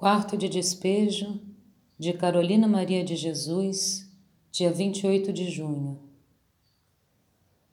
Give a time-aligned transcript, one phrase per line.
[0.00, 1.38] Quarto de despejo
[1.98, 4.10] de Carolina Maria de Jesus,
[4.50, 5.98] dia 28 de junho.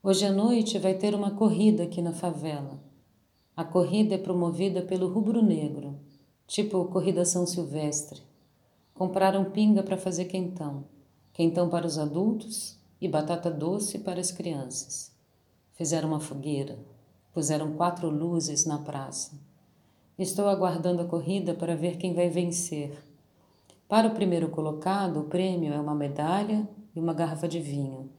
[0.03, 2.83] Hoje à noite vai ter uma corrida aqui na favela.
[3.55, 5.97] A corrida é promovida pelo Rubro Negro,
[6.45, 8.21] tipo Corrida São Silvestre.
[8.93, 10.83] Compraram pinga para fazer quentão,
[11.31, 15.15] quentão para os adultos e batata doce para as crianças.
[15.75, 16.77] Fizeram uma fogueira,
[17.31, 19.46] puseram quatro luzes na praça
[20.17, 22.97] Estou aguardando a corrida para ver quem vai vencer.
[23.87, 28.09] Para o primeiro colocado, o prêmio é uma medalha e uma garrafa de vinho,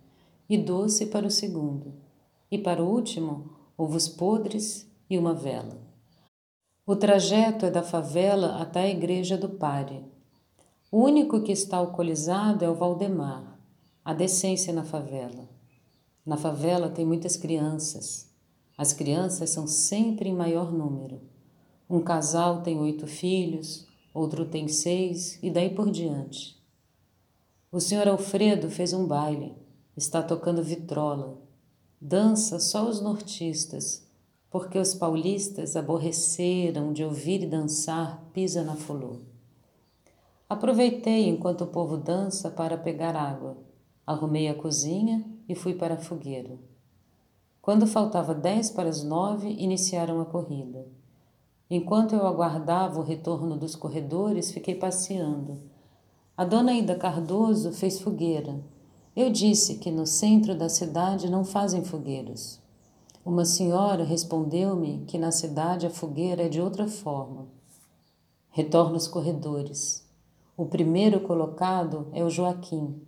[0.48, 1.92] e doce para o segundo.
[2.48, 5.76] E para o último, ovos podres e uma vela.
[6.86, 10.04] O trajeto é da favela até a igreja do Pare.
[10.92, 13.58] O único que está alcoolizado é o Valdemar,
[14.04, 15.48] a decência na favela.
[16.24, 18.32] Na favela tem muitas crianças.
[18.76, 21.20] As crianças são sempre em maior número.
[21.90, 26.62] Um casal tem oito filhos, outro tem seis e daí por diante.
[27.72, 29.54] O senhor Alfredo fez um baile,
[29.96, 31.38] está tocando vitrola.
[32.00, 34.06] Dança só os nortistas,
[34.50, 39.20] porque os paulistas aborreceram de ouvir e dançar pisa na fulô.
[40.48, 43.56] Aproveitei enquanto o povo dança para pegar água.
[44.06, 46.58] Arrumei a cozinha e fui para a fogueira.
[47.60, 50.86] Quando faltava dez para as nove, iniciaram a corrida.
[51.70, 55.60] Enquanto eu aguardava o retorno dos corredores, fiquei passeando.
[56.34, 58.58] A dona Ida Cardoso fez fogueira.
[59.14, 62.58] Eu disse que no centro da cidade não fazem fogueiras.
[63.22, 67.46] Uma senhora respondeu-me que na cidade a fogueira é de outra forma.
[68.48, 70.08] Retorno aos corredores.
[70.56, 73.02] O primeiro colocado é o Joaquim.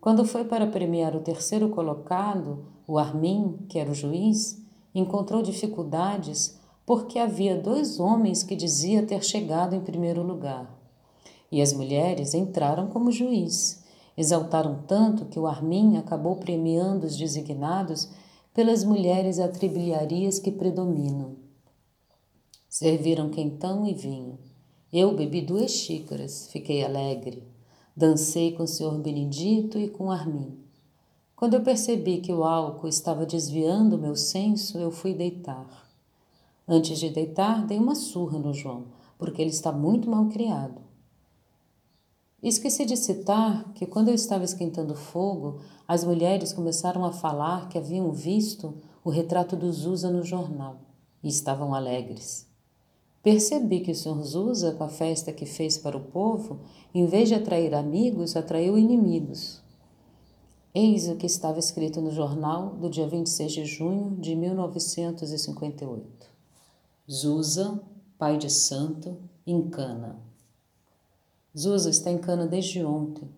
[0.00, 4.62] Quando foi para premiar o terceiro colocado, o Armin, que era o juiz,
[4.94, 10.68] encontrou dificuldades porque havia dois homens que dizia ter chegado em primeiro lugar.
[11.50, 13.82] E as mulheres entraram como juiz.
[14.16, 18.08] Exaltaram tanto que o Armin acabou premiando os designados
[18.52, 21.36] pelas mulheres atribilharias que predominam.
[22.68, 24.38] Serviram quentão e vinho.
[24.92, 27.42] Eu bebi duas xícaras, fiquei alegre.
[27.96, 30.58] Dancei com o senhor Benedito e com Armin.
[31.34, 35.83] Quando eu percebi que o álcool estava desviando o meu senso, eu fui deitar.
[36.66, 38.86] Antes de deitar, dei uma surra no João,
[39.18, 40.80] porque ele está muito mal criado.
[42.42, 47.78] Esqueci de citar que quando eu estava esquentando fogo, as mulheres começaram a falar que
[47.78, 50.80] haviam visto o retrato do Zusa no jornal
[51.22, 52.46] e estavam alegres.
[53.22, 54.22] Percebi que o Sr.
[54.22, 56.60] Zusa, com a festa que fez para o povo,
[56.94, 59.62] em vez de atrair amigos, atraiu inimigos.
[60.74, 66.33] Eis o que estava escrito no jornal do dia 26 de junho de 1958.
[67.10, 67.82] Zusa,
[68.16, 70.16] pai de santo, em cana.
[71.54, 73.28] Zusa está em cana desde ontem,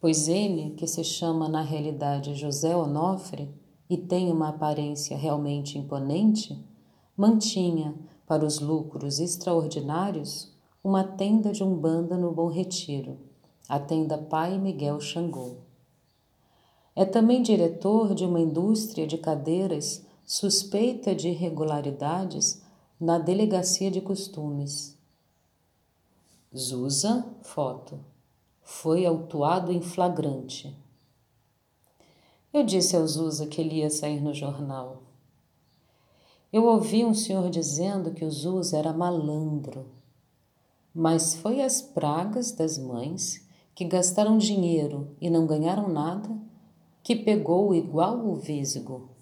[0.00, 3.52] pois ele, que se chama na realidade José Onofre
[3.90, 6.64] e tem uma aparência realmente imponente,
[7.16, 7.92] mantinha,
[8.24, 13.18] para os lucros extraordinários, uma tenda de umbanda no Bom Retiro,
[13.68, 15.56] a tenda Pai Miguel Xangô.
[16.94, 22.64] É também diretor de uma indústria de cadeiras suspeita de irregularidades
[22.98, 24.96] na Delegacia de Costumes.
[26.56, 28.00] Zusa, foto.
[28.62, 30.74] Foi autuado em flagrante.
[32.50, 35.02] Eu disse ao Zusa que ele ia sair no jornal.
[36.50, 39.90] Eu ouvi um senhor dizendo que o Zusa era malandro,
[40.94, 46.34] mas foi as pragas das mães que gastaram dinheiro e não ganharam nada
[47.02, 49.15] que pegou igual o Vísigo.